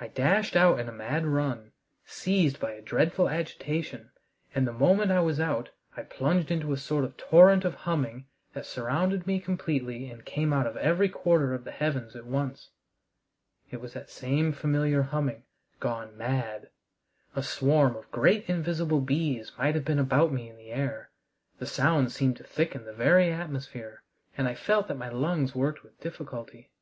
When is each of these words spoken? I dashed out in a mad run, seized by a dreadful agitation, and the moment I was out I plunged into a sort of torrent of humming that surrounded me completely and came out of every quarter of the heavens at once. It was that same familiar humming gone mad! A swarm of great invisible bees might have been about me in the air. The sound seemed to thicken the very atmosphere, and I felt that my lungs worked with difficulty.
I 0.00 0.08
dashed 0.08 0.56
out 0.56 0.80
in 0.80 0.88
a 0.88 0.92
mad 0.92 1.24
run, 1.26 1.70
seized 2.04 2.58
by 2.58 2.72
a 2.72 2.82
dreadful 2.82 3.28
agitation, 3.28 4.10
and 4.52 4.66
the 4.66 4.72
moment 4.72 5.12
I 5.12 5.20
was 5.20 5.38
out 5.38 5.70
I 5.96 6.02
plunged 6.02 6.50
into 6.50 6.72
a 6.72 6.76
sort 6.76 7.04
of 7.04 7.16
torrent 7.16 7.64
of 7.64 7.74
humming 7.86 8.26
that 8.52 8.66
surrounded 8.66 9.24
me 9.24 9.38
completely 9.38 10.10
and 10.10 10.24
came 10.24 10.52
out 10.52 10.66
of 10.66 10.76
every 10.76 11.08
quarter 11.08 11.54
of 11.54 11.62
the 11.62 11.70
heavens 11.70 12.16
at 12.16 12.26
once. 12.26 12.70
It 13.70 13.80
was 13.80 13.92
that 13.92 14.10
same 14.10 14.50
familiar 14.52 15.02
humming 15.02 15.44
gone 15.78 16.18
mad! 16.18 16.70
A 17.36 17.44
swarm 17.44 17.94
of 17.94 18.10
great 18.10 18.48
invisible 18.50 19.00
bees 19.00 19.52
might 19.56 19.76
have 19.76 19.84
been 19.84 20.00
about 20.00 20.32
me 20.32 20.48
in 20.50 20.56
the 20.56 20.72
air. 20.72 21.10
The 21.60 21.66
sound 21.66 22.10
seemed 22.10 22.38
to 22.38 22.42
thicken 22.42 22.86
the 22.86 22.92
very 22.92 23.30
atmosphere, 23.30 24.02
and 24.36 24.48
I 24.48 24.56
felt 24.56 24.88
that 24.88 24.96
my 24.98 25.10
lungs 25.10 25.54
worked 25.54 25.84
with 25.84 26.00
difficulty. 26.00 26.72